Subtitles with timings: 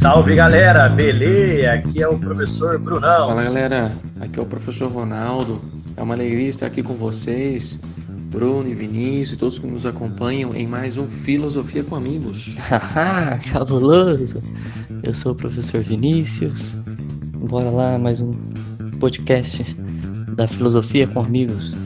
[0.00, 1.72] Salve galera, beleza?
[1.72, 3.28] Aqui é o professor Brunão.
[3.28, 5.60] Fala galera, aqui é o professor Ronaldo.
[5.94, 7.78] É uma alegria estar aqui com vocês,
[8.30, 12.56] Bruno e Vinícius, todos que nos acompanham em mais um Filosofia com Amigos.
[12.70, 14.42] Haha, cabuloso!
[15.02, 16.76] Eu sou o professor Vinícius.
[17.36, 18.32] Bora lá, mais um
[18.98, 19.76] podcast
[20.34, 21.76] da Filosofia com Amigos.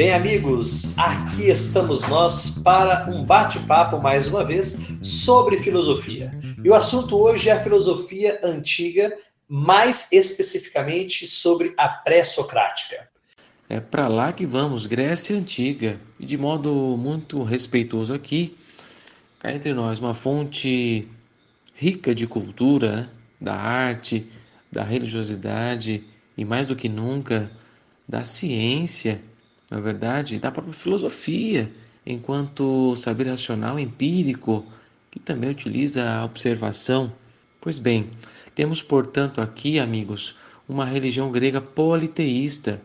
[0.00, 6.32] Bem, amigos, aqui estamos nós para um bate-papo mais uma vez sobre filosofia.
[6.64, 9.16] E o assunto hoje é a filosofia antiga,
[9.48, 13.08] mais especificamente sobre a pré-socrática.
[13.68, 16.00] É para lá que vamos, Grécia Antiga.
[16.18, 18.56] E de modo muito respeitoso aqui,
[19.38, 21.08] cá entre nós, uma fonte
[21.74, 23.08] rica de cultura, né?
[23.40, 24.30] da arte,
[24.70, 26.04] da religiosidade
[26.36, 27.50] e mais do que nunca
[28.08, 29.20] da ciência
[29.70, 31.70] na verdade, da própria filosofia,
[32.04, 34.66] enquanto saber racional empírico,
[35.10, 37.12] que também utiliza a observação.
[37.60, 38.10] Pois bem,
[38.54, 40.36] temos, portanto, aqui, amigos,
[40.68, 42.80] uma religião grega politeísta,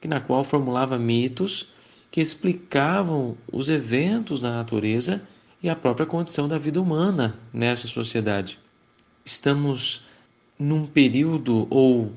[0.00, 1.68] que na qual formulava mitos
[2.10, 5.22] que explicavam os eventos da natureza
[5.62, 8.58] e a própria condição da vida humana nessa sociedade.
[9.24, 10.02] Estamos
[10.58, 12.12] num período ou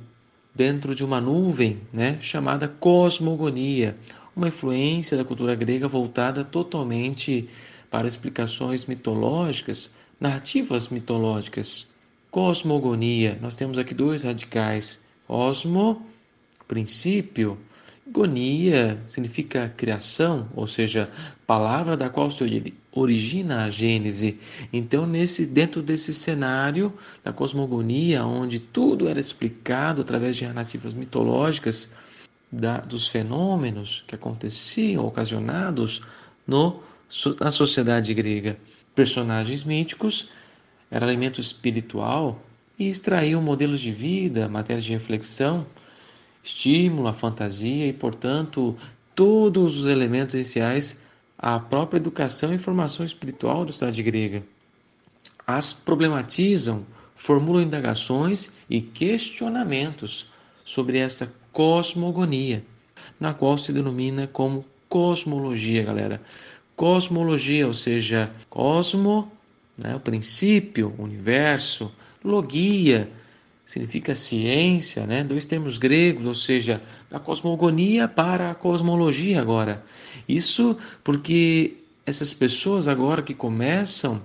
[0.56, 3.98] dentro de uma nuvem né, chamada cosmogonia,
[4.36, 7.50] uma influência da cultura grega voltada totalmente
[7.89, 11.88] para explicações mitológicas, narrativas mitológicas.
[12.31, 16.06] Cosmogonia, nós temos aqui dois radicais: osmo,
[16.67, 17.59] princípio,
[18.06, 21.09] Gonia significa criação, ou seja,
[21.48, 22.44] palavra da qual se
[22.92, 24.39] origina a Gênese.
[24.73, 31.95] Então, nesse dentro desse cenário da cosmogonia, onde tudo era explicado através de narrativas mitológicas
[32.54, 36.02] da, dos fenômenos que aconteciam, ocasionados
[36.46, 36.82] no,
[37.40, 38.58] na sociedade grega,
[38.94, 40.30] personagens míticos
[40.92, 42.40] era alimento espiritual
[42.78, 45.66] e extraíam modelos de vida, matérias de reflexão
[46.44, 48.76] estímulo, a fantasia e, portanto,
[49.16, 51.02] todos os elementos essenciais
[51.38, 54.44] à própria educação e formação espiritual da cidade grega.
[55.48, 56.86] As problematizam,
[57.16, 60.27] formulam indagações e questionamentos
[60.64, 62.64] sobre essa cosmogonia,
[63.20, 66.22] na qual se denomina como cosmologia, galera.
[66.76, 69.32] Cosmologia, ou seja, cosmo,
[69.78, 71.92] né, o princípio, o universo,
[72.24, 73.10] logia,
[73.66, 75.24] significa ciência, né?
[75.24, 79.84] dois termos gregos, ou seja, da cosmogonia para a cosmologia agora.
[80.28, 84.22] Isso porque essas pessoas agora que começam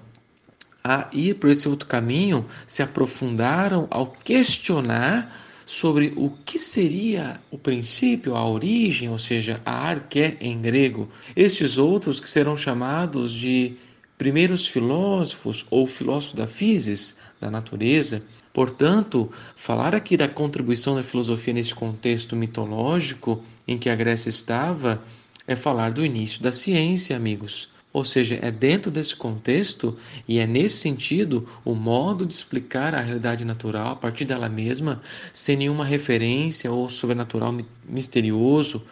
[0.83, 7.59] a ir por esse outro caminho se aprofundaram ao questionar sobre o que seria o
[7.59, 11.11] princípio, a origem, ou seja, a arqué em grego.
[11.37, 13.77] Estes outros que serão chamados de
[14.17, 21.53] primeiros filósofos ou filósofos da physis, da natureza, Portanto, falar aqui da contribuição da filosofia
[21.55, 25.01] nesse contexto mitológico em que a Grécia estava
[25.47, 27.69] é falar do início da ciência, amigos.
[27.93, 33.01] Ou seja, é dentro desse contexto e é nesse sentido o modo de explicar a
[33.01, 35.01] realidade natural a partir dela mesma,
[35.33, 37.57] sem nenhuma referência ou sobrenatural
[37.89, 38.83] misterioso,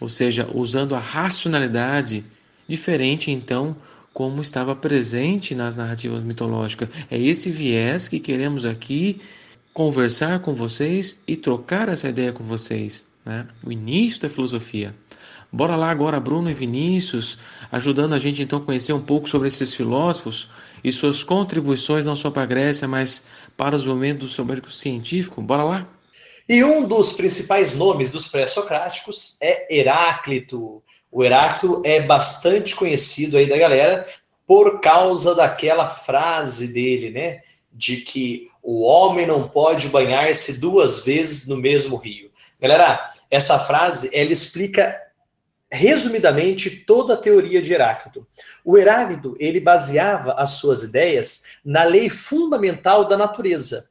[0.00, 2.24] ou seja, usando a racionalidade
[2.66, 3.76] diferente então
[4.12, 6.88] como estava presente nas narrativas mitológicas.
[7.08, 9.20] É esse viés que queremos aqui
[9.72, 13.06] conversar com vocês e trocar essa ideia com vocês.
[13.24, 13.46] Né?
[13.62, 14.92] O início da filosofia.
[15.50, 17.38] Bora lá agora, Bruno e Vinícius,
[17.72, 20.48] ajudando a gente então a conhecer um pouco sobre esses filósofos
[20.84, 23.24] e suas contribuições não só para a Grécia, mas
[23.56, 25.40] para os momentos do seu médico científico.
[25.40, 25.88] Bora lá?
[26.46, 30.82] E um dos principais nomes dos pré-socráticos é Heráclito.
[31.10, 34.06] O Heráclito é bastante conhecido aí da galera
[34.46, 37.40] por causa daquela frase dele, né?
[37.72, 42.30] De que o homem não pode banhar-se duas vezes no mesmo rio.
[42.60, 45.07] Galera, essa frase ela explica
[45.70, 48.26] resumidamente toda a teoria de Heráclito.
[48.64, 53.90] O Heráclito ele baseava as suas ideias na lei fundamental da natureza.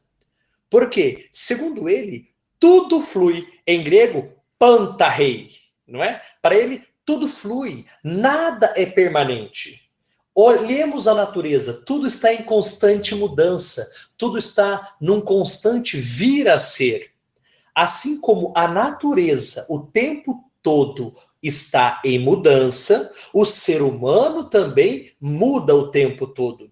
[0.69, 1.27] Por quê?
[1.31, 2.27] Segundo ele,
[2.59, 5.51] tudo flui em grego pantarrei,
[5.87, 6.21] não é?
[6.41, 9.87] Para ele tudo flui, nada é permanente.
[10.35, 17.11] Olhemos a natureza, tudo está em constante mudança, tudo está num constante vir a ser.
[17.73, 25.75] Assim como a natureza o tempo todo está em mudança, o ser humano também muda
[25.75, 26.69] o tempo todo.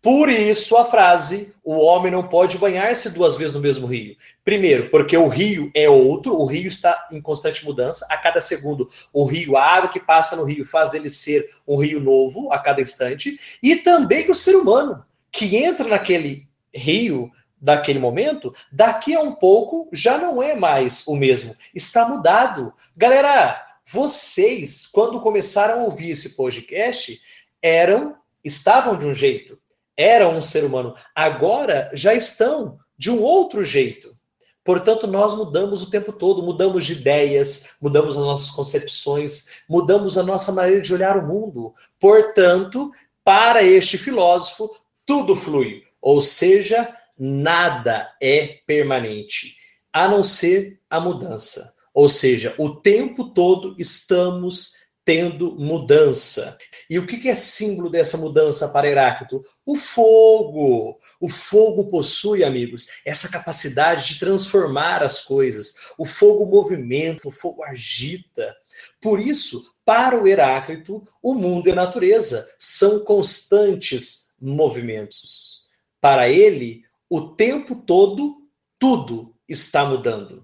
[0.00, 4.16] Por isso a frase: o homem não pode banhar-se duas vezes no mesmo rio.
[4.44, 8.06] Primeiro, porque o rio é outro, o rio está em constante mudança.
[8.08, 11.76] A cada segundo, o rio, a água que passa no rio, faz dele ser um
[11.76, 13.58] rio novo a cada instante.
[13.62, 19.88] E também o ser humano, que entra naquele rio daquele momento, daqui a um pouco
[19.92, 22.72] já não é mais o mesmo, está mudado.
[22.96, 27.20] Galera, vocês, quando começaram a ouvir esse podcast,
[27.62, 29.58] eram, estavam de um jeito,
[29.96, 30.94] eram um ser humano.
[31.14, 34.16] Agora já estão de um outro jeito.
[34.62, 40.22] Portanto, nós mudamos o tempo todo, mudamos de ideias, mudamos as nossas concepções, mudamos a
[40.22, 41.72] nossa maneira de olhar o mundo.
[41.98, 42.92] Portanto,
[43.24, 44.70] para este filósofo,
[45.06, 49.56] tudo flui, ou seja, nada é permanente,
[49.92, 51.74] a não ser a mudança.
[51.92, 56.58] Ou seja, o tempo todo estamos tendo mudança.
[56.90, 59.42] E o que é símbolo dessa mudança para Heráclito?
[59.64, 60.98] O fogo.
[61.18, 65.92] O fogo possui, amigos, essa capacidade de transformar as coisas.
[65.96, 68.54] O fogo movimenta, o fogo agita.
[69.00, 75.68] Por isso, para o Heráclito, o mundo e a natureza são constantes movimentos.
[76.02, 80.42] Para ele, o tempo todo, tudo está mudando.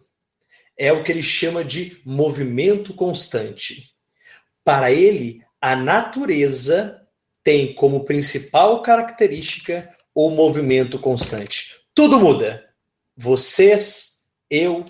[0.76, 3.94] É o que ele chama de movimento constante.
[4.64, 7.00] Para ele, a natureza
[7.42, 11.80] tem como principal característica o movimento constante.
[11.94, 12.64] Tudo muda.
[13.16, 14.84] Vocês, eu,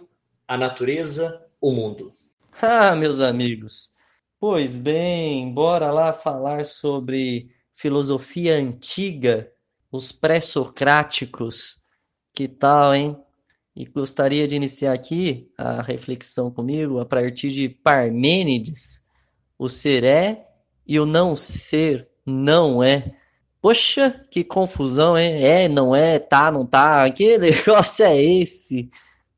[0.47, 2.15] a natureza, o mundo.
[2.63, 3.95] Ah, meus amigos.
[4.39, 9.51] Pois bem, bora lá falar sobre filosofia antiga
[9.95, 11.85] os pré-socráticos.
[12.33, 13.17] Que tal, hein?
[13.77, 19.09] E gostaria de iniciar aqui a reflexão comigo a partir de Parmênides.
[19.57, 20.49] O ser é
[20.85, 23.17] e o não ser não é.
[23.61, 25.45] Poxa, que confusão, hein?
[25.45, 27.09] É, não é, tá, não tá.
[27.11, 28.91] Que negócio é esse?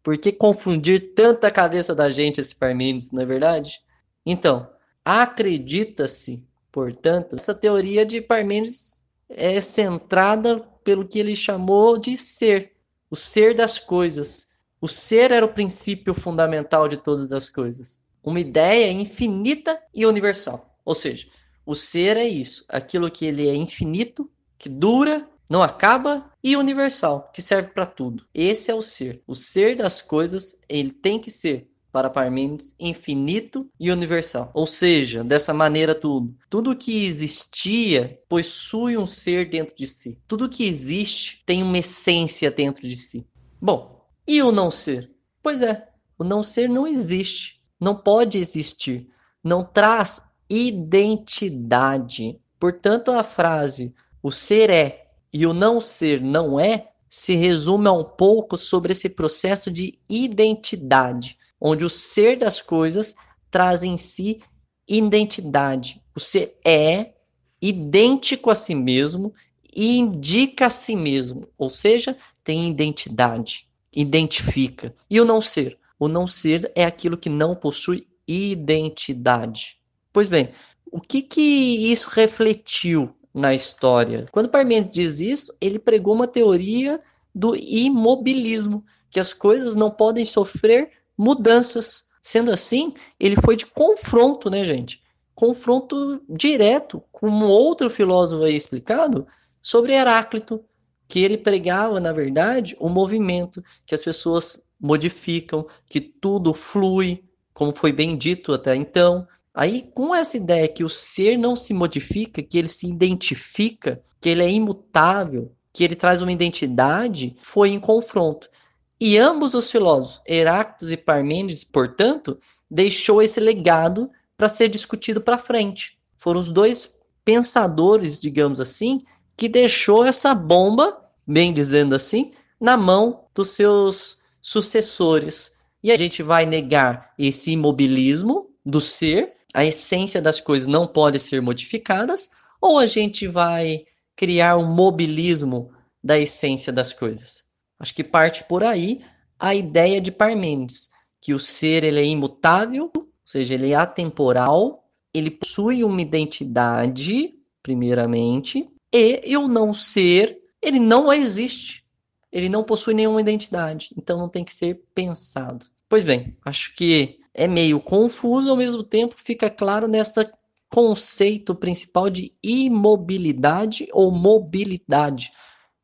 [0.03, 3.81] Por que confundir tanta cabeça da gente esse Parmênides, não é verdade?
[4.25, 4.69] Então,
[5.05, 12.73] acredita-se, portanto, essa teoria de Parmênides é centrada pelo que ele chamou de ser,
[13.11, 14.57] o ser das coisas.
[14.81, 18.01] O ser era o princípio fundamental de todas as coisas.
[18.23, 20.79] Uma ideia infinita e universal.
[20.85, 21.27] Ou seja,
[21.65, 27.31] o ser é isso, aquilo que ele é infinito, que dura, não acaba e universal,
[27.33, 28.25] que serve para tudo.
[28.33, 29.23] Esse é o ser.
[29.27, 34.51] O ser das coisas, ele tem que ser para Parmênides infinito e universal.
[34.53, 40.21] Ou seja, dessa maneira tudo, tudo que existia possui um ser dentro de si.
[40.29, 43.27] Tudo que existe tem uma essência dentro de si.
[43.59, 45.11] Bom, e o não ser?
[45.43, 45.89] Pois é,
[46.19, 49.09] o não ser não existe, não pode existir,
[49.43, 50.21] não traz
[50.51, 52.39] identidade.
[52.61, 57.93] Portanto, a frase o ser é e o não ser não é se resume a
[57.93, 63.17] um pouco sobre esse processo de identidade onde o ser das coisas
[63.51, 64.41] traz em si
[64.89, 66.01] identidade.
[66.15, 67.15] O ser é
[67.61, 69.35] idêntico a si mesmo
[69.75, 74.95] e indica a si mesmo, ou seja, tem identidade, identifica.
[75.11, 75.79] E o não ser?
[75.99, 79.79] O não ser é aquilo que não possui identidade.
[80.13, 80.51] Pois bem,
[80.91, 84.27] o que que isso refletiu na história?
[84.33, 87.01] Quando Parmênides diz isso, ele pregou uma teoria
[87.35, 92.09] do imobilismo, que as coisas não podem sofrer mudanças.
[92.23, 95.01] Sendo assim, ele foi de confronto, né, gente?
[95.35, 99.27] Confronto direto com um outro filósofo aí explicado
[99.63, 100.65] sobre Heráclito,
[101.09, 107.73] que ele pregava, na verdade, o movimento, que as pessoas modificam, que tudo flui, como
[107.73, 109.27] foi bem dito até então.
[109.55, 114.29] Aí, com essa ideia que o ser não se modifica, que ele se identifica, que
[114.29, 118.49] ele é imutável, que ele traz uma identidade, foi em confronto.
[118.99, 122.39] E ambos os filósofos, Heráclito e Parmênides, portanto,
[122.71, 125.99] deixou esse legado para ser discutido para frente.
[126.17, 129.03] Foram os dois pensadores, digamos assim,
[129.37, 135.57] que deixou essa bomba, bem dizendo assim, na mão dos seus sucessores.
[135.83, 141.19] E a gente vai negar esse imobilismo do ser, a essência das coisas não pode
[141.19, 143.85] ser modificadas, ou a gente vai
[144.17, 145.71] criar um mobilismo
[146.03, 147.46] da essência das coisas?
[147.79, 149.03] Acho que parte por aí
[149.39, 150.91] a ideia de Parmênides,
[151.21, 157.35] que o ser ele é imutável, ou seja, ele é atemporal, ele possui uma identidade,
[157.63, 161.85] primeiramente, e o não ser, ele não existe.
[162.33, 165.67] Ele não possui nenhuma identidade, então não tem que ser pensado.
[165.89, 170.31] Pois bem, acho que é meio confuso, ao mesmo tempo fica claro nessa
[170.69, 175.33] conceito principal de imobilidade ou mobilidade.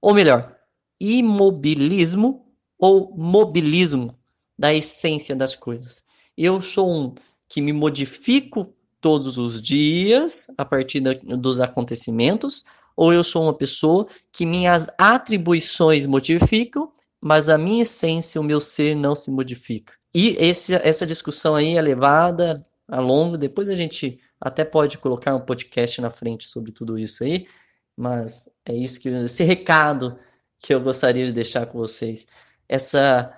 [0.01, 0.55] Ou melhor,
[1.03, 2.47] imobilismo
[2.79, 4.17] ou mobilismo
[4.57, 6.05] da essência das coisas.
[6.37, 7.15] Eu sou um
[7.49, 12.65] que me modifico todos os dias a partir da, dos acontecimentos,
[12.97, 18.61] ou eu sou uma pessoa que minhas atribuições modificam, mas a minha essência, o meu
[18.61, 19.95] ser não se modifica.
[20.15, 22.55] E esse, essa discussão aí é levada
[22.87, 27.25] a longo, depois a gente até pode colocar um podcast na frente sobre tudo isso
[27.25, 27.47] aí,
[27.97, 30.19] mas é isso que esse recado
[30.63, 32.29] que eu gostaria de deixar com vocês.
[32.69, 33.37] Essa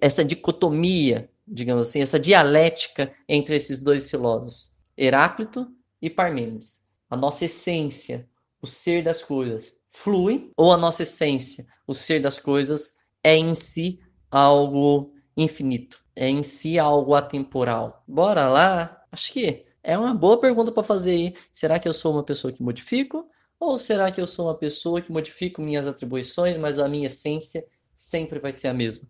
[0.00, 5.66] essa dicotomia, digamos assim, essa dialética entre esses dois filósofos, Heráclito
[6.00, 6.82] e Parmênides.
[7.10, 8.28] A nossa essência,
[8.62, 13.52] o ser das coisas, flui ou a nossa essência, o ser das coisas é em
[13.54, 14.00] si
[14.30, 18.04] algo infinito, é em si algo atemporal.
[18.06, 19.02] Bora lá?
[19.10, 21.34] Acho que é uma boa pergunta para fazer aí.
[21.50, 23.28] Será que eu sou uma pessoa que modifico?
[23.60, 27.64] Ou será que eu sou uma pessoa que modifico minhas atribuições, mas a minha essência
[27.94, 29.08] sempre vai ser a mesma?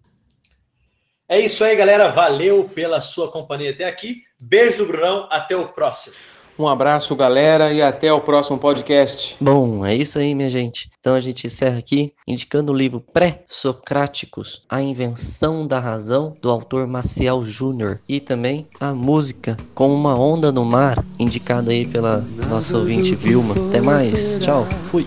[1.28, 2.09] É isso aí, galera.
[2.09, 4.23] Valeu pela sua companhia até aqui.
[4.40, 5.28] Beijo do Brunão.
[5.31, 6.17] Até o próximo.
[6.59, 9.37] Um abraço, galera, e até o próximo podcast.
[9.41, 10.91] Bom, é isso aí, minha gente.
[10.99, 16.87] Então a gente encerra aqui indicando o livro Pré-Socráticos, A Invenção da Razão, do autor
[16.88, 18.00] Maciel Júnior.
[18.09, 23.55] E também a música Como uma Onda no Mar, indicada aí pela nossa ouvinte Vilma.
[23.69, 24.41] Até mais.
[24.41, 24.65] Tchau.
[24.91, 25.07] Fui.